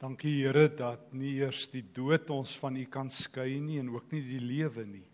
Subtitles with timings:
[0.00, 4.08] Dankie Here dat nie eers die dood ons van U kan skei nie en ook
[4.14, 5.04] nie die lewe nie.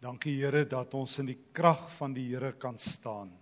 [0.00, 3.34] Dankie Here dat ons in die krag van die Here kan staan.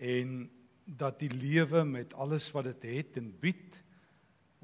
[0.00, 0.48] En
[0.88, 3.76] dat die lewe met alles wat dit het en bied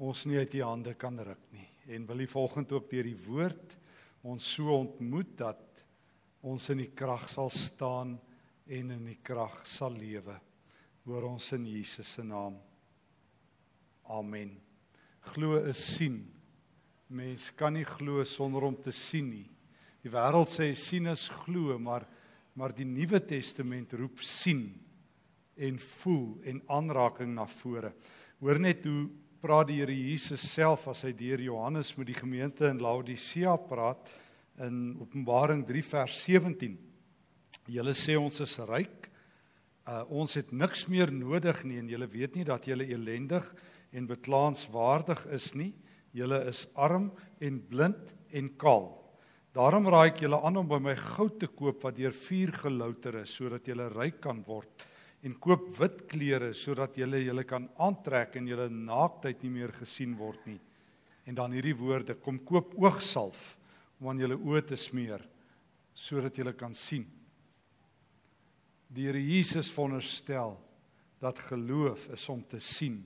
[0.01, 1.69] ons nie uit U hande kan ruk nie.
[1.93, 3.77] En wil U volgende ook deur die woord
[4.25, 5.85] ons so ontmoet dat
[6.41, 8.17] ons in die krag sal staan
[8.65, 10.41] en in die krag sal lewe.
[11.05, 12.57] Hoor ons in Jesus se naam.
[14.09, 14.64] Amen
[15.33, 16.21] glo is sien.
[17.07, 19.47] Mens kan nie glo sonder om te sien nie.
[20.05, 22.07] Die wêreld sê sien is glo, maar
[22.55, 24.69] maar die Nuwe Testament roep sien
[25.59, 27.91] en voel en aanraking na vore.
[28.39, 29.09] Hoor net hoe
[29.43, 34.13] praat die Here Jesus self as hy deur Johannes met die gemeente in Laodicea praat
[34.63, 36.77] in Openbaring 3 vers 17.
[37.75, 39.09] Julle sê ons is ryk.
[39.85, 43.51] Uh, ons het niks meer nodig nie en julle weet nie dat julle elendig
[43.95, 45.71] en beklaanswaardig is nie.
[46.15, 47.09] Julle is arm
[47.43, 48.89] en blind en kaal.
[49.55, 53.21] Daarom raai ek julle aan om by my goud te koop wat deur vuur gelouter
[53.21, 54.83] is sodat julle ryk kan word
[55.25, 60.13] en koop wit klere sodat julle julle kan aantrek en julle naaktheid nie meer gesien
[60.19, 60.59] word nie.
[61.25, 63.55] En dan hierdie woorde: Kom koop oogsalf
[63.99, 65.23] om aan julle oë te smeer
[65.95, 67.07] sodat julle kan sien.
[68.91, 70.57] Die Here Jesus veronderstel
[71.23, 72.99] dat geloof is om te sien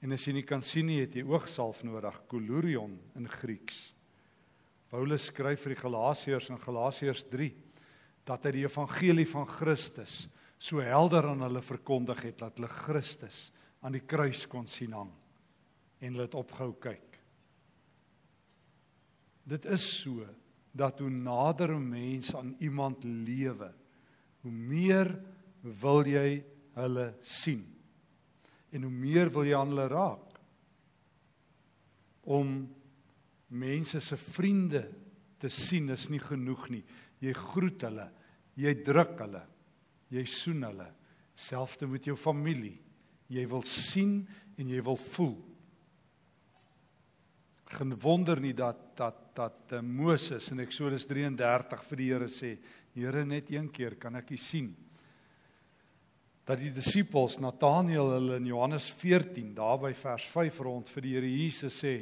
[0.00, 3.90] En as jy nie kan sien nie, het jy oogsalf nodig, kolurion in Grieks.
[4.90, 7.50] Paulus skryf vir die Galasiërs in Galasiërs 3
[8.26, 10.24] dat hy die evangelie van Christus
[10.60, 13.48] so helder aan hulle verkondig het dat hulle Christus
[13.80, 15.12] aan die kruis kon sien hang
[16.00, 17.16] en hulle het opgehou kyk.
[19.50, 20.26] Dit is so
[20.76, 23.72] dat hoe nader 'n mens aan iemand lewe,
[24.42, 25.18] hoe meer
[25.62, 27.79] wil jy hulle sien
[28.70, 30.38] en hoe meer wil jy aan hulle raak?
[32.30, 32.50] Om
[33.58, 34.84] mense se vriende
[35.40, 36.82] te sien is nie genoeg nie.
[37.20, 38.10] Jy groet hulle
[38.60, 39.44] jy druk hulle
[40.10, 40.88] jy soen hulle.
[41.38, 42.76] Selfs met jou familie.
[43.30, 44.20] Jy wil sien
[44.58, 45.36] en jy wil voel.
[47.70, 52.50] Geen wonder nie dat dat dat uh, Moses in Eksodus 33 vir die Here sê
[52.92, 54.72] Here net een keer kan ek U sien
[56.50, 61.12] dat die disippels Nataneel hulle in Johannes 14 daar by vers 5 rond vir die
[61.14, 61.92] Here Jesus sê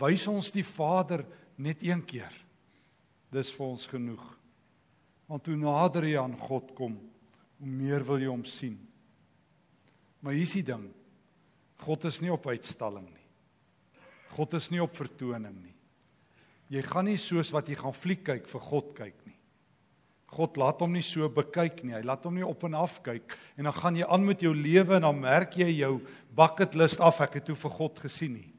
[0.00, 1.26] wys ons die Vader
[1.60, 2.32] net een keer.
[3.28, 4.22] Dis vir ons genoeg.
[5.28, 6.96] Want hoe nader jy aan God kom
[7.60, 8.78] hoe meer wil jy hom sien.
[10.24, 10.86] Maar hier's die ding.
[11.84, 13.26] God is nie op uitstalling nie.
[14.32, 15.76] God is nie op vertoning nie.
[16.72, 19.29] Jy gaan nie soos wat jy gaan fliek kyk vir God kyk nie
[20.30, 21.96] God laat hom nie so bekyk nie.
[21.96, 24.52] Hy laat hom nie op en af kyk en dan gaan jy aan met jou
[24.54, 25.96] lewe en dan merk jy jou
[26.36, 28.50] bucket list af ek het toe vir God gesien nie.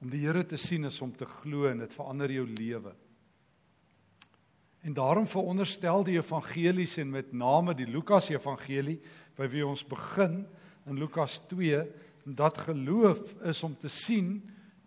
[0.00, 2.94] Om die Here te sien is om te glo en dit verander jou lewe.
[4.80, 8.96] En daarom veronderstel die evangelies en met name die Lukas evangelie
[9.36, 10.40] by wie ons begin
[10.88, 11.84] in Lukas 2
[12.24, 14.38] dat geloof is om te sien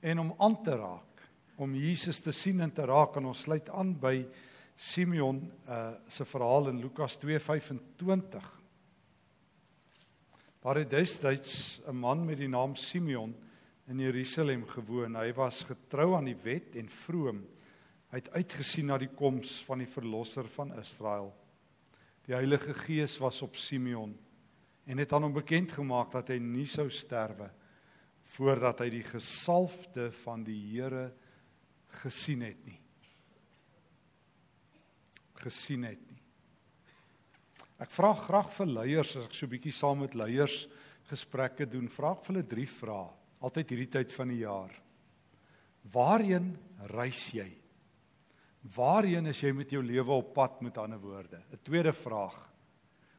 [0.01, 1.12] en om aan te raak
[1.55, 4.15] om Jesus te sien en te raak en ons sluit aan by
[4.75, 8.49] Simeon uh se verhaal in Lukas 2:25.
[10.63, 13.35] Daar het destyds 'n man met die naam Simeon
[13.87, 15.15] in Jerusalem gewoon.
[15.15, 17.43] Hy was getrou aan die wet en vroom.
[18.09, 21.33] Hy het uitgesien na die koms van die verlosser van Israel.
[22.25, 24.17] Die Heilige Gees was op Simeon
[24.85, 27.49] en het aan hom bekend gemaak dat hy nie sou sterwe
[28.33, 31.11] voordat hy die gesalfde van die Here
[32.01, 32.79] gesien het nie.
[35.43, 36.21] gesien het nie.
[37.83, 40.69] Ek vra graag vir leiers as ek so 'n bietjie saam met leiers
[41.09, 43.11] gesprekke doen, vra ek vir hulle drie vrae
[43.43, 44.71] altyd hierdie tyd van die jaar.
[45.91, 46.53] Waarheen
[46.95, 47.49] reis jy?
[48.75, 51.43] Waarheen is jy met jou lewe op pad met ander woorde?
[51.51, 52.53] 'n Tweede vraag.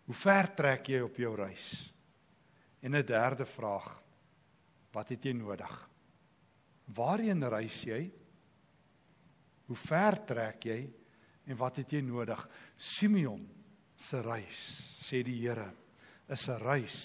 [0.06, 1.92] Hoe ver trek jy op jou reis?
[2.80, 4.02] En 'n derde vraag.
[4.92, 5.90] Wat het jy nodig?
[6.86, 8.12] Waarheen reis jy?
[9.68, 10.80] Hoe ver trek jy
[11.48, 12.40] en wat het jy nodig?
[12.76, 13.44] Simeon
[13.96, 14.60] se reis,
[15.04, 15.70] sê die Here,
[16.28, 16.98] is 'n reis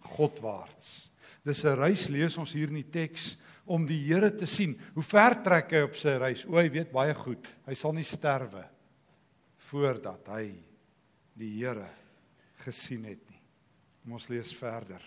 [0.00, 1.10] Godwaarts.
[1.44, 3.36] Dis 'n reis lees ons hier in die teks
[3.66, 4.78] om die Here te sien.
[4.94, 6.44] Hoe ver trek hy op sy reis?
[6.46, 7.46] O, hy weet baie goed.
[7.66, 8.64] Hy sal nie sterwe
[9.70, 10.54] voordat hy
[11.34, 11.88] die Here
[12.64, 13.42] gesien het nie.
[14.02, 15.02] Kom ons lees verder.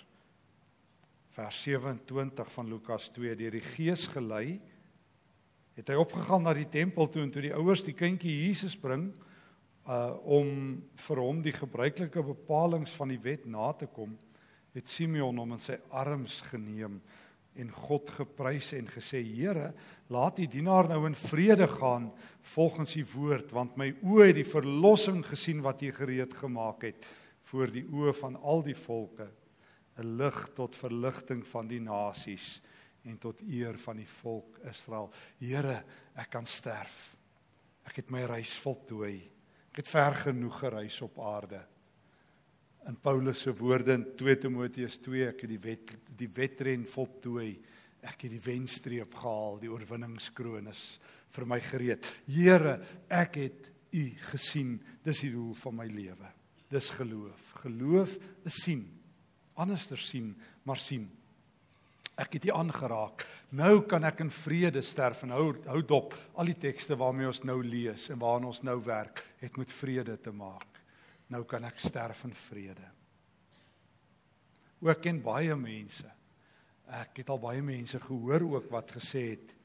[1.32, 4.60] Vers 27 van Lukas 2: Deur die Gees gelei
[5.80, 9.14] het hy opgegaan na die tempel toe en toe die ouers die kindjie Jesus bring
[9.90, 10.50] uh om
[11.08, 14.12] vir hom die gebruikelike bepalinge van die wet na te kom,
[14.76, 17.00] het Simeon hom in sy arms geneem
[17.60, 19.74] en God geprys en gesê: "Here,
[20.12, 22.12] laat U dienaar nou in vrede gaan
[22.54, 27.08] volgens U woord, want my oë het die verlossing gesien wat U gereed gemaak het
[27.50, 29.32] voor die oë van al die volke,
[29.98, 32.62] 'n lig tot verligting van die nasies
[33.04, 35.12] en tot eer van die volk Israel.
[35.40, 35.84] Here,
[36.20, 37.16] ek kan sterf.
[37.88, 39.18] Ek het my reis voltooi.
[39.72, 41.66] Ek het ver genoeg gereis op aarde."
[42.88, 47.52] in Paulus se woorde in 2 Timoteus 2 ek het die wet die wedren voltooi
[48.08, 50.84] ek het die wenstreep gehaal die oorwinningskroon is
[51.36, 52.78] vir my gereed Here
[53.12, 56.32] ek het u gesien dis die doel van my lewe
[56.72, 58.16] dis geloof geloof
[58.48, 58.86] is sien
[59.60, 60.32] anderster sien
[60.64, 61.10] maar sien
[62.20, 63.26] ek het u aangeraak
[63.56, 67.46] nou kan ek in vrede sterf en hou hou dop al die tekste waarmee ons
[67.48, 70.70] nou lees en waaraan ons nou werk het met vrede te maak
[71.30, 72.88] nou kan ek sterf in vrede.
[74.82, 76.08] Ook ken baie mense.
[77.00, 79.56] Ek het al baie mense gehoor ook wat gesê het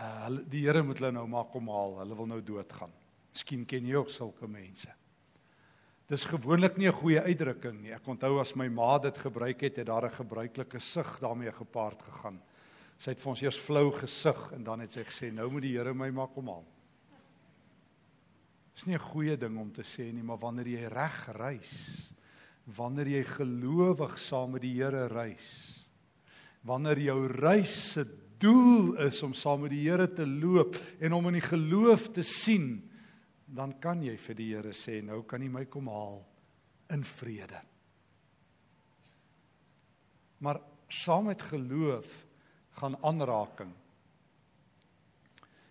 [0.00, 1.98] uh hulle die Here moet hulle nou maar kom haal.
[2.00, 2.92] Hulle wil nou doodgaan.
[3.32, 4.92] Miskien ken jy ook sulke mense.
[6.10, 7.92] Dis gewoonlik nie 'n goeie uitdrukking nie.
[7.92, 12.02] Ek onthou as my ma dit gebruik het, het daar 'n gebruikelike sug daarmee gepaard
[12.02, 12.42] gegaan.
[12.98, 15.76] Sy het vir ons eers flou gesug en dan het sy gesê nou moet die
[15.78, 16.66] Here my maar kom haal.
[18.74, 22.10] Dis nie 'n goeie ding om te sê nie, maar wanneer jy reg reis,
[22.66, 25.86] wanneer jy gelowig saam met die Here reis,
[26.64, 28.04] wanneer jou reis se
[28.38, 32.22] doel is om saam met die Here te loop en om in die geloof te
[32.22, 32.89] sien,
[33.50, 36.22] dan kan jy vir die Here sê, nou kan jy my kom haal
[36.90, 37.60] in vrede.
[40.38, 42.26] Maar saam met geloof
[42.78, 43.74] gaan aanraking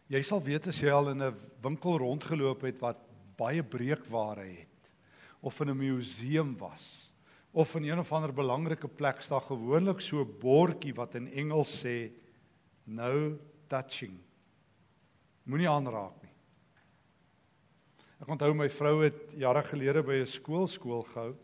[0.09, 2.97] Jy sal weet as jy al in 'n winkel rondgeloop het wat
[3.37, 4.89] baie breekware het
[5.39, 7.13] of in 'n museum was
[7.53, 11.85] of in een of ander belangrike plek staan gewoonlik so 'n bordjie wat in Engels
[11.85, 12.11] sê
[12.85, 13.37] no
[13.67, 14.17] touching.
[15.45, 16.18] Moenie aanraak.
[18.19, 21.35] Ek onthou my vrou het jare gelede by 'n skool skool gehou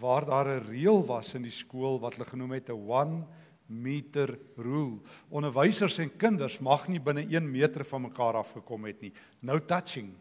[0.00, 3.26] waar daar 'n reël was in die skool wat hulle genoem het 'n one
[3.68, 5.00] meter rule.
[5.30, 9.12] Onderwysers en kinders mag nie binne 1 meter van mekaar afgekom het nie.
[9.40, 10.14] No touching.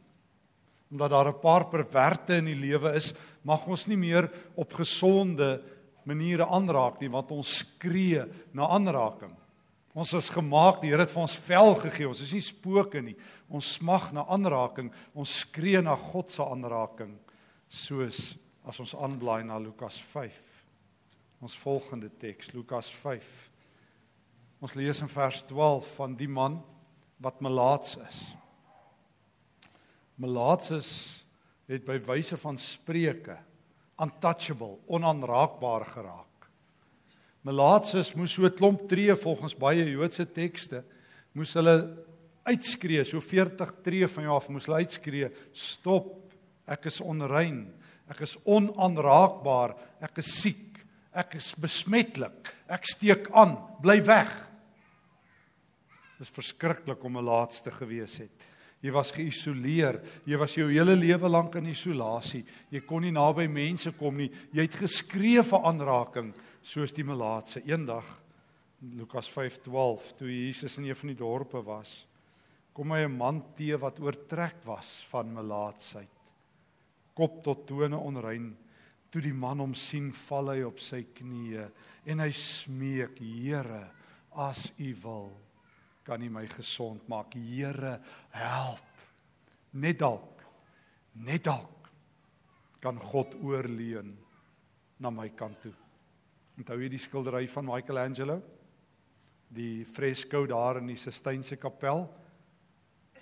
[0.92, 5.62] Omdat daar 'n paar perverte in die lewe is, mag ons nie meer op gesonde
[6.04, 9.36] maniere aanraak nie want ons skree na aanraking.
[9.96, 12.10] Ons is gemaak, die Here het vir ons vel gegee.
[12.10, 13.16] Ons is nie spooke nie.
[13.48, 14.90] Ons smag na aanraking.
[15.16, 17.14] Ons skree na God se aanraking.
[17.72, 18.34] Soos
[18.68, 20.36] as ons aanblaai na Lukas 5.
[21.46, 23.24] Ons volgende teks, Lukas 5.
[24.60, 26.60] Ons lees in vers 12 van die man
[27.24, 28.20] wat melaats is.
[30.20, 30.92] Melaats is
[31.72, 33.38] het by wyse van spreuke
[34.02, 36.25] untouchable, onaanraakbaar geraak.
[37.46, 40.84] Melaatses moes so 'n klomp tree volgens baie Joodse tekste
[41.34, 41.98] moes hulle
[42.46, 46.32] uitskree, so 40 tree van jou af moes hulle uitskree, stop,
[46.68, 47.74] ek is onrein,
[48.10, 50.66] ek is onaanraakbaar, ek is siek
[51.16, 52.52] ek is besmetlik.
[52.68, 54.34] Ek steek aan, bly weg.
[56.20, 58.52] Dis verskriklik om 'n laaste gewees het.
[58.82, 60.02] Jy was geïsoleer.
[60.26, 62.46] Jy was jou hele lewe lank in isolasie.
[62.70, 64.32] Jy kon nie naby mense kom nie.
[64.54, 66.34] Jy het geskree vir aanraking
[66.66, 67.62] soos die melaatse.
[67.70, 68.08] Eendag
[68.98, 72.08] Lukas 5:12 toe Jesus in een van die dorpe was,
[72.74, 76.10] kom hy 'n man te wat oortrek was van melaatsheid.
[77.14, 78.56] Kop tot tone onrein
[79.16, 81.70] Toe die man hom sien, val hy op sy knieë
[82.12, 83.86] en hy smeek: "Here,
[84.36, 85.30] as U wil,
[86.04, 87.34] kan U my gesond maak.
[87.34, 88.02] Here,
[88.36, 88.84] help.
[89.72, 90.44] Net dalk,
[91.16, 91.88] net dalk
[92.82, 94.18] kan God oorleun
[95.00, 95.85] na my kant toe."
[96.56, 98.40] Onthou jy die skildery van Michelangelo?
[99.56, 102.08] Die fresko daar in die Sistynse kapel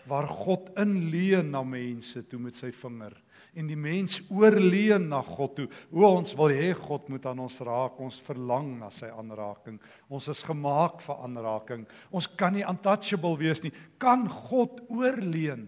[0.09, 3.15] waar God inleun na mense toe met sy vinger
[3.53, 5.67] en die mens oorleen na God toe.
[5.93, 7.99] O ons wil hê God moet aan ons raak.
[8.01, 9.77] Ons verlang na sy aanraking.
[10.09, 11.85] Ons is gemaak vir aanraking.
[12.09, 13.73] Ons kan nie untouchable wees nie.
[14.01, 15.67] Kan God oorleen?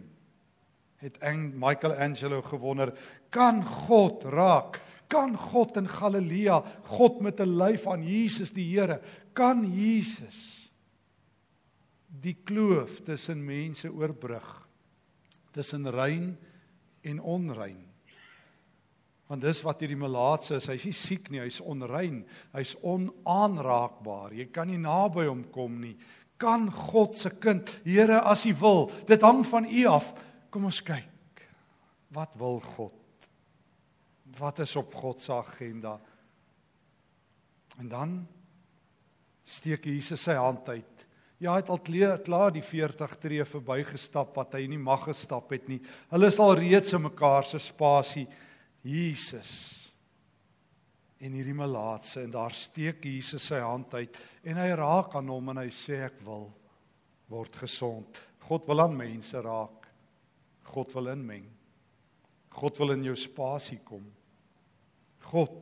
[1.04, 2.90] Het Eng Michael Angelo gewonder,
[3.30, 4.80] kan God raak?
[5.08, 6.64] Kan God in Galilea,
[6.98, 9.02] God met 'n lyf aan Jesus die Here,
[9.34, 10.72] kan Jesus
[12.08, 14.68] die kloof tussen mense oorbrug?
[15.52, 16.38] Tussen rein
[17.04, 17.86] en onrein.
[19.28, 24.36] Want dis wat hierdie melaatse is, hy's nie siek nie, hy's onrein, hy's onaanraakbaar.
[24.38, 25.96] Jy kan nie naby hom kom nie.
[26.38, 30.14] Kan God se kind, Here as U wil, dit hang van U af.
[30.52, 31.42] Kom ons kyk.
[32.14, 33.05] Wat wil God?
[34.40, 36.00] Wat is op God se agenda?
[37.80, 38.18] En dan
[39.44, 41.06] steek Jesus sy hand uit.
[41.38, 45.52] Ja, hy het al klaar, klaar die 40 tree verbygestap wat hy nie mag gestap
[45.54, 45.82] het nie.
[46.14, 48.26] Hulle is al reeds in mekaar se spasie.
[48.86, 49.52] Jesus
[51.26, 55.54] en hierdie malaatse en daar steek Jesus sy hand uit en hy raak aan hom
[55.54, 56.50] en hy sê ek wil
[57.32, 58.20] word gesond.
[58.46, 59.88] God wil aan mense raak.
[60.70, 61.48] God wil inmeng.
[62.54, 64.04] God wil in jou spasie kom.
[65.36, 65.62] God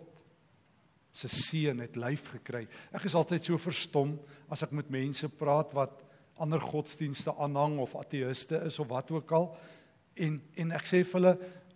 [1.13, 2.65] se seun het lyf gekry.
[2.93, 4.15] Ek is altyd so verstom
[4.53, 6.01] as ek met mense praat wat
[6.41, 9.51] ander godsdienste aanhang of ateïste is of wat ook al.
[10.17, 11.35] En en ek sê vir hulle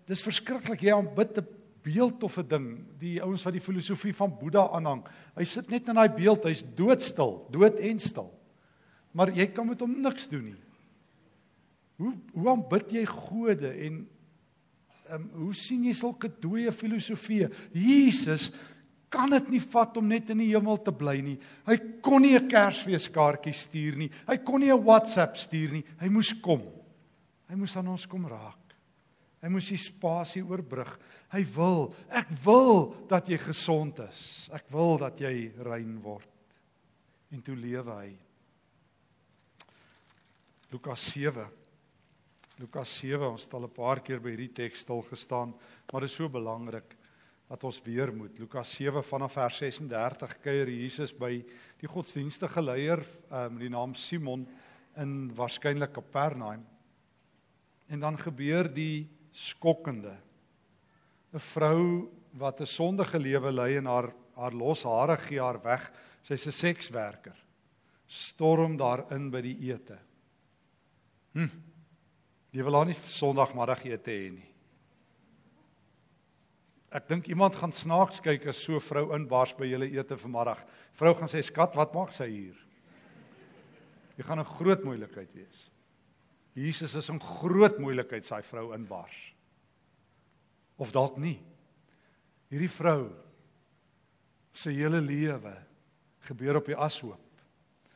[0.10, 1.48] dis verskriklik jy aanbid 'n
[1.84, 2.68] beeld of 'n ding
[3.00, 5.06] die ouens wat die filosofie van Boeddha aanhang.
[5.36, 8.32] Hy sit net in daai beeld hy's doodstil dood en stil.
[9.14, 10.62] Maar jy kan met hom niks doen nie.
[11.98, 14.08] Hoe hoe aanbid jy gode en
[15.14, 18.52] um, hoe sien jy sulke dooie filosofieë Jesus
[19.10, 21.38] kan dit nie vat om net in die hemel te bly nie.
[21.66, 24.12] Hy kon nie 'n Kersfeeskaartjie stuur nie.
[24.28, 25.84] Hy kon nie 'n WhatsApp stuur nie.
[26.00, 26.62] Hy moes kom.
[27.50, 28.76] Hy moes aan ons kom raak.
[29.42, 31.00] Hy moes die spasie oorbrug.
[31.32, 34.50] Hy wil, ek wil dat jy gesond is.
[34.52, 36.28] Ek wil dat jy rein word.
[37.32, 38.18] En toe lewe hy.
[40.72, 41.46] Lukas 7.
[42.58, 45.54] Lukas 7, ons het al 'n paar keer by hierdie teks stil gestaan,
[45.92, 46.96] maar dit is so belangrik
[47.48, 48.40] dat ons weer moet.
[48.40, 51.46] Lukas 7 vanaf vers 36 kuier Jesus by
[51.80, 54.48] die godsdienstige leier um, met die naam Simon
[54.96, 56.66] in waarskynlik Kapernaum.
[57.88, 60.18] En dan gebeur die skokkende.
[61.34, 65.92] 'n Vrou wat 'n sondige lewe lei en haar haar los hare gee haar weg.
[66.24, 67.38] Sy's 'n sekswerker.
[68.08, 70.00] Storm daarin by die ete.
[71.34, 71.67] Hm.
[72.58, 74.48] Jy wil haar nie Sondagmiddagete hê nie.
[76.98, 80.64] Ek dink iemand gaan snaaks kyk as so vrou inbars by julle ete vanmiddag.
[80.98, 82.58] Vrou gaan sê skat, wat maak sy hier?
[84.18, 85.70] Jy gaan 'n groot moeilikheid wees.
[86.56, 89.34] Jesus is 'n groot moeilikheid sy vrou inbars.
[90.80, 91.40] Of dalk nie.
[92.50, 93.14] Hierdie vrou
[94.54, 95.54] se hele lewe
[96.22, 97.22] gebeur op die ashoop.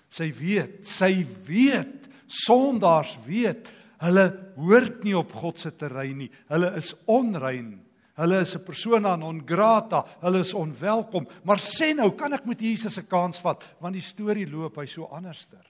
[0.10, 4.26] Sy weet, sy weet, sondaars weet, hulle
[4.58, 6.32] hoort nie op God se terrein nie.
[6.50, 7.80] Hulle is onrein
[8.22, 11.28] Hulle is 'n persona non grata, hulle is onwelkom.
[11.44, 14.86] Maar sê nou, kan ek met Jesus 'n kans vat want die storie loop hy
[14.86, 15.66] so anderster.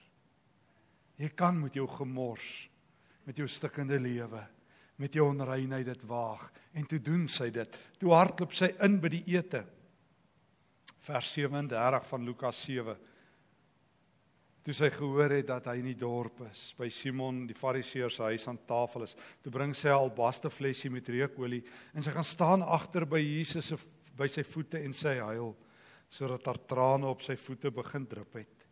[1.16, 2.68] Jy kan met jou gemors,
[3.24, 4.48] met jou stikkende lewe,
[4.96, 7.78] met jou onreinheid dit waag en toe doen sy dit.
[7.98, 9.64] Toe hardloop sy in by die ete.
[10.98, 12.96] Vers 37 van Lukas 7
[14.62, 18.22] toe sy gehoor het dat hy in die dorp is by Simon die Fariseer se
[18.30, 21.64] huis aan tafel is, toe bring sy 'n albaste flesie met reukolie
[21.94, 23.76] en sy gaan staan agter by Jesus se
[24.16, 25.56] by sy voete en sy huil
[26.12, 28.66] sodat haar trane op sy voete begin drup het.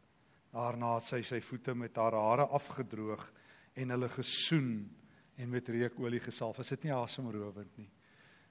[0.52, 3.32] Daarna het sy sy voete met haar hare afgedroog
[3.74, 4.90] en hulle gesoen
[5.38, 6.58] en met reukolie gesalf.
[6.58, 7.90] Is dit nie asemrowend nie?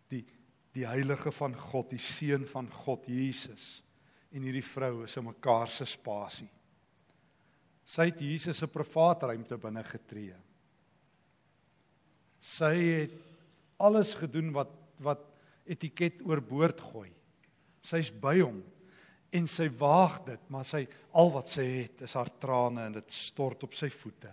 [0.10, 0.26] Die
[0.74, 3.82] die heilige van God, die seun van God Jesus
[4.30, 6.50] en hierdie vrou is in mekaar se spasie.
[7.90, 10.36] Sy het Jesus se privaat ruimte binne getree.
[12.40, 13.16] Sy het
[13.82, 15.24] alles gedoen wat wat
[15.70, 17.08] etiket oorboord gooi.
[17.86, 18.58] Sy's by hom
[19.32, 20.82] en sy waag dit, maar sy
[21.16, 24.32] al wat sy het is haar trane en dit stort op sy voete.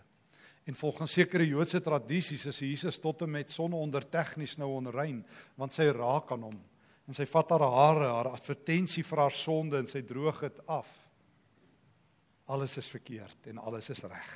[0.66, 5.20] En volgens sekere Joodse tradisies is Jesus tot en met sonne onder tegnies nou onrein,
[5.54, 6.58] want sy raak aan hom
[7.06, 10.88] en sy vat haar hare, haar advertensie vir haar sonde en sy droog dit af
[12.46, 14.34] alles is verkeerd en alles is reg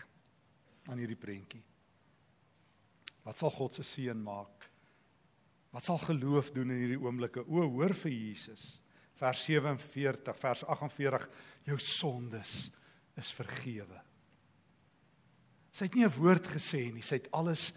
[0.90, 1.62] aan hierdie prentjie.
[3.22, 4.66] Wat sal God se seën maak?
[5.70, 7.44] Wat sal geloof doen in hierdie oomblikke?
[7.46, 8.64] O, hoor vir Jesus.
[9.20, 11.26] Vers 47, vers 48,
[11.68, 12.54] jou sondes
[13.20, 14.00] is vergewe.
[15.70, 17.72] Sy het nie 'n woord gesê nie, sy het alles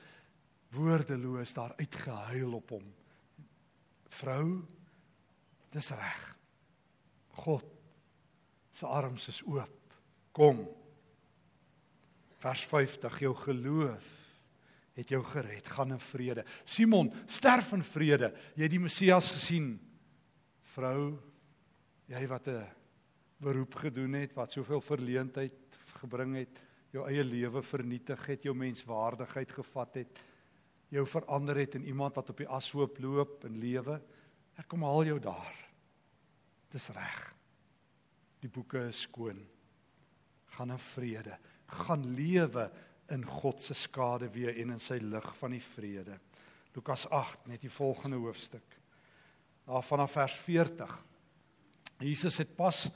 [0.71, 2.93] woordeloos daar uitgehuil op hom.
[4.09, 4.65] Vrou,
[5.69, 6.37] dis reg.
[7.43, 7.65] God
[8.71, 9.82] se arms is oop
[10.33, 10.65] kom.
[12.41, 14.09] Vers 50 jou geloof
[14.97, 15.67] het jou gered.
[15.73, 16.45] Gaan in vrede.
[16.65, 18.33] Simon, sterf in vrede.
[18.57, 19.75] Jy het die Messias gesien.
[20.73, 21.13] Vrou,
[22.09, 22.67] jy wat 'n
[23.37, 25.53] beroep gedoen het wat soveel verleentheid
[25.99, 26.61] gebring het,
[26.91, 30.19] jou eie lewe vernietig het, jou menswaardigheid gevat het,
[30.89, 34.01] jou verander het in iemand wat op die ashoop loop en lewe.
[34.55, 35.69] Ek kom haal jou daar.
[36.71, 37.35] Dis reg.
[38.39, 39.52] Die boeke is skoon
[40.53, 41.37] gaan in vrede,
[41.81, 42.67] gaan lewe
[43.13, 46.17] in God se skade weer en in sy lig van die vrede.
[46.73, 48.77] Lukas 8 net die volgende hoofstuk.
[49.67, 50.93] Daar vanaf vers 40.
[52.03, 52.87] Jesus het pas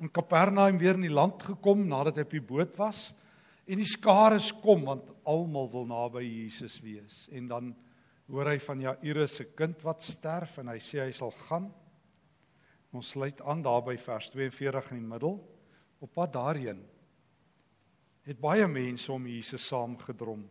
[0.00, 3.08] in Kapernaum weer in die land gekom nadat hy op die boot was.
[3.64, 7.24] En die skare kom want almal wil naby Jesus wees.
[7.32, 7.72] En dan
[8.28, 11.70] hoor hy van Jairus se kind wat sterf en hy sê hy sal gaan.
[12.94, 15.40] Ons sluit aan daar by vers 42 in die middel.
[16.04, 16.84] Op pad daarheen
[18.24, 20.44] het baie mense om Jesus saamgedrom.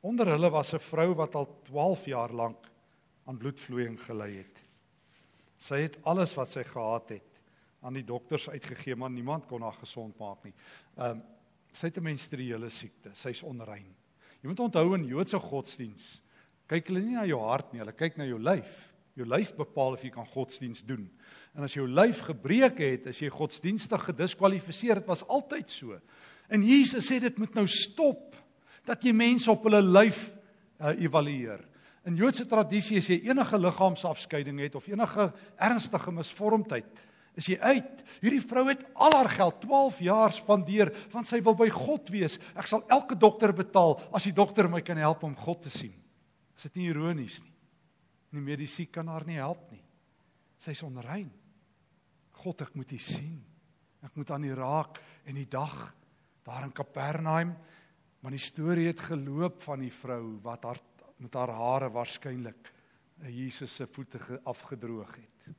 [0.00, 2.70] Onder hulle was 'n vrou wat al 12 jaar lank
[3.24, 4.60] aan bloedvloeiing gely het.
[5.58, 7.40] Sy het alles wat sy gehad het
[7.80, 10.54] aan die dokters uitgegee, maar niemand kon haar gesond maak nie.
[10.96, 11.22] Ehm um,
[11.72, 13.10] sy het 'n menstruele siekte.
[13.12, 13.94] Sy's onrein.
[14.40, 16.22] Jy moet onthou in Joodse godsdiens
[16.66, 18.92] kyk hulle nie na jou hart nie, hulle kyk na jou lyf.
[19.16, 21.06] Jou lyf bepaal of jy kan godsdiens doen.
[21.56, 26.00] En as jou lyf gebreek het, as jy godsdienstig gediskwalifiseer, dit was altyd so.
[26.52, 28.36] En Jesus sê dit moet nou stop
[28.86, 30.28] dat jy mense op hulle lyf
[30.78, 31.64] uh, evalueer.
[32.06, 35.26] In Joodse tradisie as jy enige liggaamsafskeiding het of enige
[35.58, 37.02] ernstige misvormdheid,
[37.36, 38.04] is jy uit.
[38.22, 42.38] Hierdie vrou het al haar geld 12 jaar spandeer want sy wil by God wees.
[42.56, 45.92] Ek sal elke dokter betaal as die dokter my kan help om God te sien.
[46.56, 47.52] Is dit nie ironies nie?
[48.36, 49.82] Die medisyne kan haar nie help nie.
[50.60, 51.28] Sy's onrein.
[52.42, 53.38] God, ek moet U sien.
[54.04, 55.74] Ek moet aan U raak en die dag
[56.46, 57.56] daar in Kapernaum,
[58.22, 60.82] maar die storie het geloop van die vrou wat haar
[61.16, 62.72] met haar hare waarskynlik
[63.32, 65.54] Jesus se voete afgedroog het.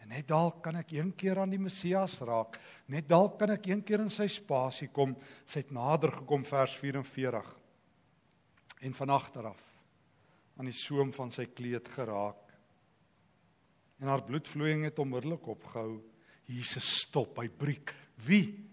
[0.00, 2.56] En net dalk kan ek een keer aan die Messias raak.
[2.90, 5.12] Net dalk kan ek een keer in sy spasie kom.
[5.44, 7.52] Sy het nader gekom vers 44.
[8.82, 9.68] En van agter af
[10.58, 12.50] aan die soem van sy kleed geraak.
[14.02, 16.00] En haar bloedvloeiing het onmiddellik opgehou.
[16.50, 17.94] Jesus stop, hy breek.
[18.26, 18.71] Wie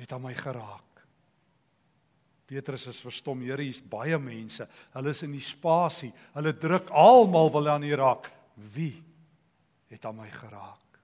[0.00, 0.90] het aan my geraak?
[2.50, 3.44] Petrus is verstom.
[3.46, 4.66] Here, hier's baie mense.
[4.96, 6.10] Hulle is in die spasie.
[6.34, 8.30] Hulle druk almal wil aan U raak.
[8.74, 8.96] Wie
[9.90, 10.98] het aan my geraak.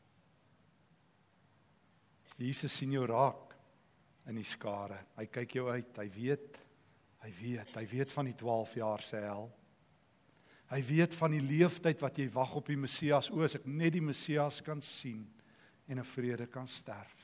[2.36, 3.54] Jesus sien jou raak
[4.28, 4.98] in die skare.
[5.16, 5.92] Hy kyk jou uit.
[6.02, 6.58] Hy weet.
[7.22, 7.72] Hy weet.
[7.78, 9.48] Hy weet van die 12 jaar se hel.
[10.72, 13.30] Hy weet van die leeftyd wat jy wag op die Messias.
[13.30, 15.22] O, as ek net die Messias kan sien
[15.86, 17.15] en 'n vrede kan sterf.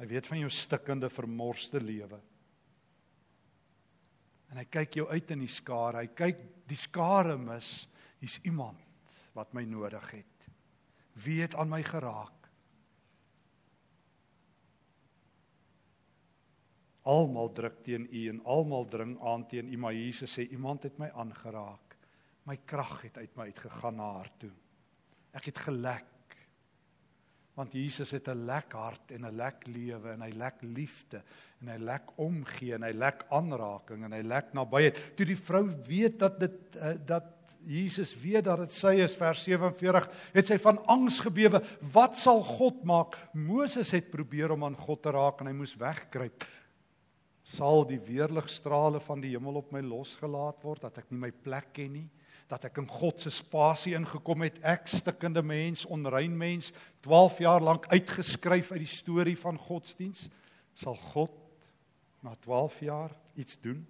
[0.00, 2.18] Hy weet van jou stikkende, vermorste lewe.
[4.50, 6.02] En hy kyk jou uit in die skare.
[6.02, 7.88] Hy kyk die skare mis.
[8.22, 8.80] Hier's iemand
[9.34, 10.48] wat my nodig het.
[11.24, 12.48] Wie het aan my geraak?
[17.04, 20.96] Almal druk teen u en almal dring aan teen u, maar Jesus sê iemand het
[20.98, 21.98] my aangeraak.
[22.48, 24.52] My krag het uit my uitgegaan na haar toe.
[25.36, 26.13] Ek het gelek.
[27.54, 31.22] Want Jesus het 'n lek hart en 'n lek lewe en hy lek liefde
[31.60, 35.16] en hy lek omgee en hy lek aanraking en hy lek nabyheid.
[35.16, 37.24] Toe die vrou weet dat dit uh, dat
[37.66, 41.62] Jesus weet dat dit sy is vers 47 het sy van angs gebewe.
[41.80, 43.16] Wat sal God maak?
[43.32, 46.44] Moses het probeer om aan God te raak en hy moes wegkruip.
[47.42, 51.72] Sal die weerligstrale van die hemel op my losgelaat word dat ek nie my plek
[51.72, 52.08] ken nie
[52.48, 56.72] dat ek in God se spasie ingekom het ek stikkende mens onrein mens
[57.06, 60.28] 12 jaar lank uitgeskryf uit die storie van godsdiens
[60.74, 61.34] sal God
[62.20, 63.84] na 12 jaar iets doen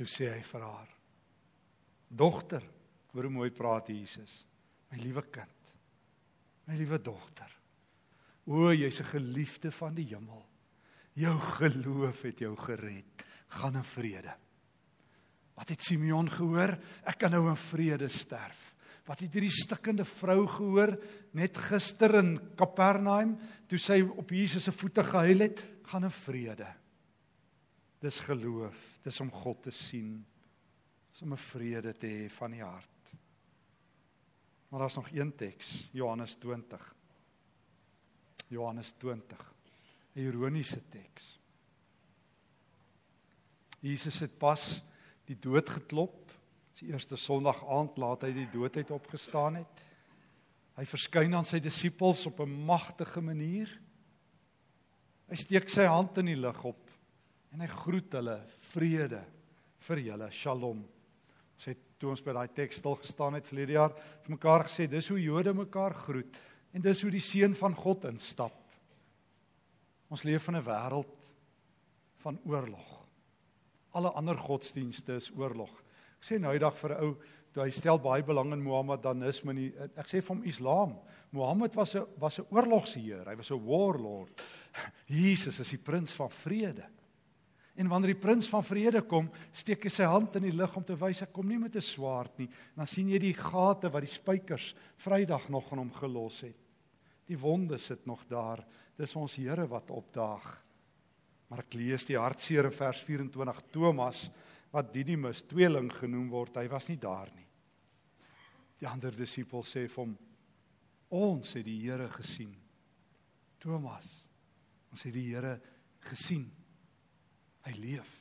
[0.00, 0.88] Toe sê hy vir haar:
[2.08, 2.62] "Dogter,
[3.12, 4.46] hoor hoe mooi praat Jesus.
[4.88, 5.74] My liewe kind.
[6.64, 7.50] My liewe dogter.
[8.46, 10.46] O, jy's 'n geliefde van die hemel.
[11.12, 13.24] Jou geloof het jou gered.
[13.58, 14.34] Gaan in vrede."
[15.60, 16.72] Wat het Simeon gehoor?
[17.04, 18.70] Ek kan nou in vrede sterf.
[19.04, 20.94] Wat het hierdie stikkende vrou gehoor
[21.36, 23.34] net gister in Kapernaum
[23.68, 25.60] toe sy op Jesus se voete gehuil het?
[25.90, 26.68] Gaan in vrede.
[28.00, 30.24] Dis geloof, dis om God te sien.
[31.12, 33.12] Dis om 'n vrede te hê van die hart.
[34.68, 36.94] Maar daar's nog een teks, Johannes 20.
[38.48, 39.54] Johannes 20.
[40.14, 41.39] 'n Ironiese teks.
[43.80, 44.80] Jesus het pas
[45.26, 46.32] die dood geklop.
[46.72, 49.82] Dis die eerste Sondag aand laat hy die dood uit opgestaan het.
[50.76, 53.68] Hy verskyn aan sy disippels op 'n magtige manier.
[55.28, 56.90] Hy steek sy hand in die lug op
[57.52, 58.38] en hy groet hulle
[58.72, 59.24] vrede
[59.86, 60.82] vir julle shalom
[61.60, 64.86] ons het toe ons by daai teks stil gestaan het verlede jaar vir mekaar gesê
[64.88, 66.38] dis hoe Jode mekaar groet
[66.72, 68.56] en dis hoe die seun van God instap
[70.10, 71.28] ons leef in 'n wêreld
[72.22, 72.99] van oorlog
[73.92, 75.70] alle ander godsdienste is oorlog
[76.18, 77.16] ek sê nou die dag vir 'n ou
[77.52, 80.98] toe hy stel baie belang in Mohammedanisme nie ek sê vir hom Islam
[81.32, 84.42] Mohammed was 'n was 'n oorlogsheer hy was 'n warlord
[85.06, 86.86] Jesus is die prins van vrede
[87.80, 90.84] En wanneer die prins van vrede kom, steek hy sy hand in die lug om
[90.84, 92.48] te wys ek kom nie met 'n swaard nie.
[92.74, 96.56] En dan sien jy die gate wat die spykers Vrydag nog aan hom gelos het.
[97.26, 98.66] Die wonde sit nog daar.
[98.96, 100.64] Dis ons Here wat opdaag.
[101.50, 104.28] Maar ek lees die hartseer in vers 24 Thomas
[104.70, 107.46] wat Didimus tweeling genoem word, hy was nie daar nie.
[108.78, 110.14] Die ander disipel sê vir hom
[111.10, 112.52] ons het die Here gesien.
[113.60, 114.06] Thomas,
[114.94, 115.56] ons het die Here
[116.06, 116.46] gesien.
[117.66, 118.14] Hy leef.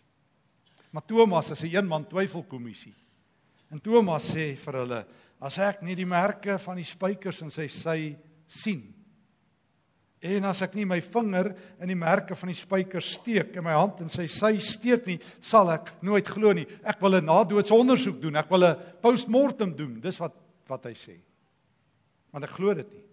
[0.89, 2.95] Maar Thomas is 'n eenman twyfelkommissie.
[3.69, 5.05] En Thomas sê vir hulle,
[5.39, 8.98] as ek nie die merke van die spykers in sy sy sien
[10.21, 13.75] en as ek nie my vinger in die merke van die spykers steek en my
[13.77, 16.67] hand in sy sy steek nie, sal ek nooit glo nie.
[16.83, 18.35] Ek wil 'n nadoetse ondersoek doen.
[18.35, 19.99] Ek wil 'n postmortem doen.
[19.99, 20.35] Dis wat
[20.67, 21.17] wat hy sê.
[22.31, 23.03] Want ek glo dit nie.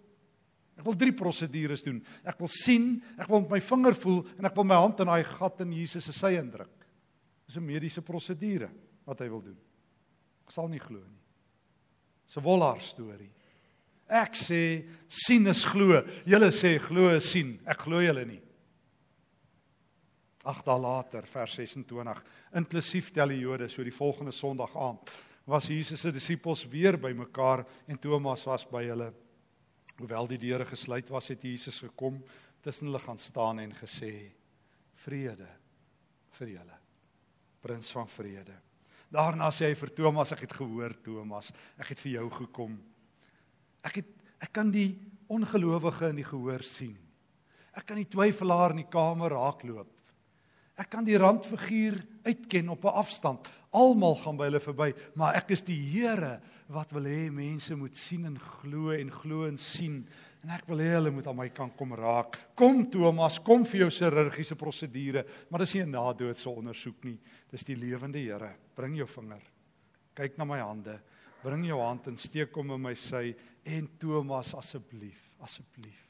[0.77, 2.03] Ek wil drie prosedures doen.
[2.25, 5.07] Ek wil sien, ek wil met my vinger voel en ek wil my hand in
[5.07, 6.87] daai gat in Jesus se sy indruk.
[7.47, 8.71] Dis 'n mediese prosedure
[9.07, 9.59] wat hy wil doen.
[10.45, 11.23] Ek sal nie glo nie.
[12.27, 13.31] Dis 'n wollaar storie.
[14.07, 16.03] Ek sê sien is glo.
[16.25, 17.57] Julle sê glo is sien.
[17.66, 18.42] Ek glo julle nie.
[20.47, 22.21] Ag dae later vers 26
[22.55, 25.11] inklusief tel die Jode so die volgende Sondag aand
[25.47, 29.12] was Jesus se disippels weer bymekaar en Thomas was by hulle.
[29.97, 32.19] Hoewel die deure gesluit was, het Jesus gekom
[32.62, 34.31] tussen hulle gaan staan en gesê:
[34.95, 35.49] "Vrede
[36.38, 36.79] vir julle."
[37.62, 38.55] Prins van vrede.
[39.11, 42.83] Daarna sê hy vir Thomas: "Ek het gehoor, Thomas, ek het vir jou gekom.
[43.87, 44.99] Ek het ek kan die
[45.33, 46.96] ongelowige in die gehoor sien.
[47.77, 49.92] Ek kan die twyfelaar in die kamer raakloop.
[50.77, 51.96] Ek kan die randfiguur
[52.27, 53.49] uitken op 'n afstand.
[53.72, 57.96] Almal gaan by hulle verby, maar ek is die Here wat wil hê mense moet
[57.96, 60.07] sien en glo en glo en sien.
[60.44, 62.38] En ek wil hê hulle moet aan my kan kom raak.
[62.55, 67.18] Kom Thomas, kom vir jou chirurgiese prosedure, maar dis nie 'n nadoetse ondersoek nie.
[67.51, 68.55] Dis die lewende Here.
[68.75, 69.42] Bring jou vinger.
[70.14, 71.01] Kyk na my hande.
[71.44, 73.31] Bring jou hand en steek hom in my sy
[73.66, 76.03] en Thomas asseblief, asseblief.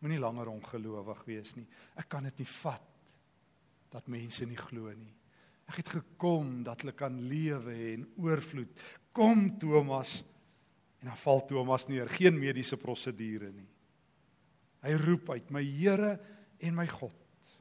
[0.00, 1.66] Moenie langer ongelowig wees nie.
[1.98, 2.86] Ek kan dit nie vat
[3.90, 5.12] dat mense nie glo nie.
[5.70, 8.72] Ek het gekom dat hulle kan lewe en oorvloed.
[9.14, 10.20] Kom Thomas.
[11.00, 13.68] En dan val Thomas neer, geen mediese prosedure nie.
[14.84, 16.18] Hy roep uit: "My Here
[16.60, 17.14] en my God."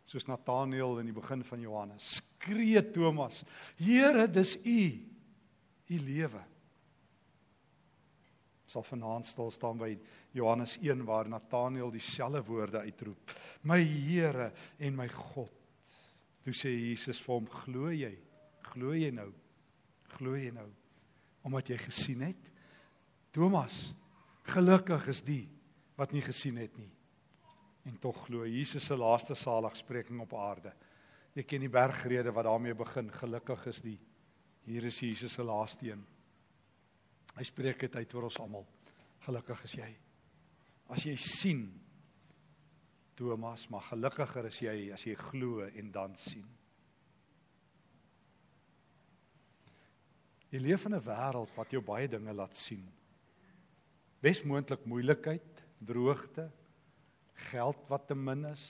[0.09, 2.15] Soos Nataneel in die begin van Johannes.
[2.19, 3.43] Skree Thomas:
[3.77, 4.81] "Here, dis U.
[5.87, 6.43] U lewe."
[8.69, 9.95] Sal vanaand stil staan by
[10.37, 15.53] Johannes 1 waar Nataneel dieselfde woorde uitroep: "My Here en my God."
[16.43, 18.13] Toe sê Jesus vir hom: "Glo jy?
[18.73, 19.33] Glo jy nou?
[20.17, 20.69] Glo jy nou?"
[21.41, 22.49] omdat jy gesien het.
[23.31, 23.93] Thomas,
[24.43, 25.45] gelukkig is die
[25.95, 26.91] wat nie gesien het nie
[27.89, 30.73] en tog glo Jesus se laaste saligspreking op aarde.
[31.33, 33.09] Jy ken die bergrede wat daarmee begin.
[33.13, 33.97] Gelukkig is die
[34.67, 36.03] hier is Jesus se laaste een.
[37.39, 38.65] Hy spreek dit uit vir ons almal.
[39.23, 39.89] Gelukkig is jy.
[40.91, 41.61] As jy sien
[43.15, 46.47] Thomas, maar gelukkiger is jy as jy glo en dan sien.
[50.49, 52.83] Jy leef in 'n wêreld wat jou baie dinge laat sien.
[54.21, 56.51] Besmoontlik moeilikheid, droogte,
[57.51, 58.65] geld wat te min is,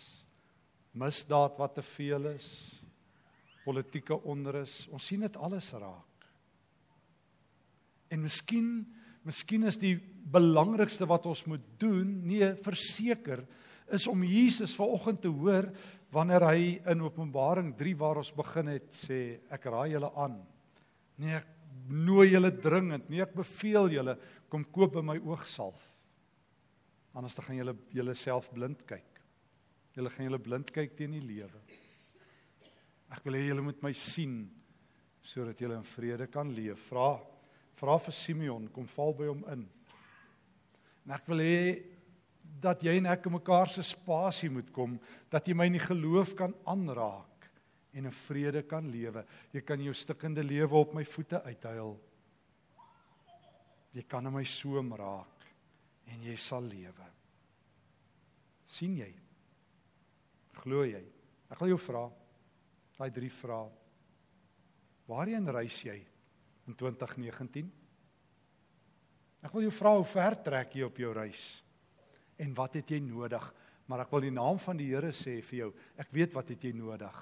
[0.93, 2.49] misdaad wat te veel is,
[3.63, 4.87] politieke onrus.
[4.89, 6.08] Ons sien dit alles raak.
[8.09, 8.69] En miskien,
[9.27, 9.95] miskien is die
[10.29, 13.43] belangrikste wat ons moet doen, nee, verseker,
[13.93, 15.69] is om Jesus vanoggend te hoor
[16.13, 19.19] wanneer hy in Openbaring 3 waar ons begin het sê
[19.53, 20.37] ek raai julle aan.
[21.21, 21.55] Nee, ek
[21.89, 23.09] nooi julle dringend.
[23.09, 24.15] Nee, ek beveel julle
[24.49, 25.81] kom koop by my oogsalf.
[27.17, 29.21] Anders dan gaan julle julle self blind kyk.
[29.97, 31.61] Julle gaan julle blind kyk teen die lewe.
[33.09, 34.43] Ek wil hê julle moet my sien
[35.25, 36.89] sodat julle in vrede kan leef.
[36.89, 37.17] Vra
[37.79, 39.63] vra vir Simeon, kom val by hom in.
[41.07, 41.61] En ek wil hê
[42.59, 44.97] dat jy en ek in mekaar se spasie moet kom,
[45.31, 47.47] dat jy my in die geloof kan aanraak
[47.95, 49.23] en in vrede kan lewe.
[49.55, 51.95] Jy kan jou stikkende lewe op my voete uithuil.
[53.95, 55.47] Jy kan aan my soem raak
[56.09, 57.07] en jy sal lewe.
[58.69, 59.09] sien jy?
[60.61, 61.01] Glo jy?
[61.49, 62.03] Ek wil jou vra
[62.99, 63.71] daai drie vrae.
[65.09, 65.97] Waarheen reis jy
[66.69, 67.71] in 2019?
[69.39, 71.43] Ek wil jou vra hoe ver trek jy op jou reis?
[72.39, 73.43] En wat het jy nodig?
[73.89, 75.69] Maar ek wil die naam van die Here sê vir jou.
[75.99, 77.17] Ek weet wat het jy nodig?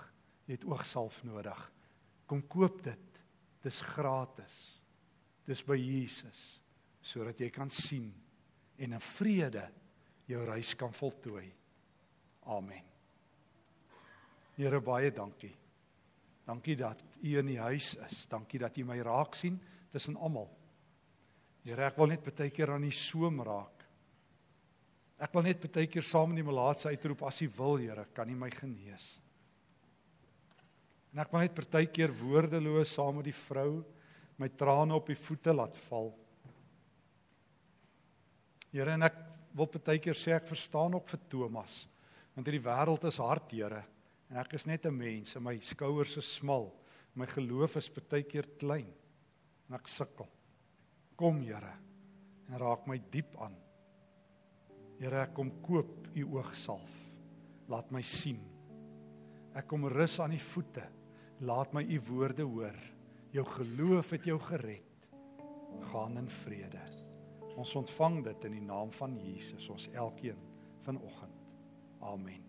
[0.48, 1.60] Jy het oogsalf nodig.
[2.28, 3.22] Kom koop dit.
[3.64, 4.56] Dis gratis.
[5.48, 6.46] Dis by Jesus
[7.08, 8.10] sodat jy kan sien
[8.84, 9.62] en in vrede
[10.28, 11.46] jou reis kan voltooi.
[12.52, 12.84] Amen.
[14.58, 15.54] Here baie dankie
[16.48, 18.24] Dankie dat U in die huis is.
[18.32, 19.60] Dankie dat U my raak sien
[19.92, 20.48] tussen almal.
[21.68, 23.84] Here, ek wil net baie keer aan U soem raak.
[25.20, 28.32] Ek wil net baie keer saam in die malaatse uitroep as U wil, Here, kan
[28.32, 29.10] U my genees.
[31.12, 33.82] En ek wil net baie keer woordeloos saam met die vrou
[34.38, 36.12] my trane op die voete laat val.
[38.72, 39.20] Here, en ek
[39.58, 41.82] wil baie keer sê ek verstaan ook vir Thomas,
[42.38, 43.84] want hierdie wêreld is hard, Here.
[44.30, 46.74] En ek is net 'n mens en my skouers is smal.
[47.14, 48.94] My geloof is baie keer klein.
[49.70, 50.28] En ek sukkel.
[51.16, 51.74] Kom Here
[52.50, 53.56] en raak my diep aan.
[55.00, 56.94] Here, ek kom koop u oogsalf.
[57.68, 58.40] Laat my sien.
[59.58, 60.86] Ek kom rus aan u voete.
[61.42, 62.78] Laat my u woorde hoor.
[63.36, 65.10] Jou geloof het jou gered.
[65.92, 66.82] Gaan in vrede.
[67.58, 70.38] Ons ontvang dit in die naam van Jesus, ons elkeen
[70.86, 71.34] vanoggend.
[72.06, 72.47] Amen.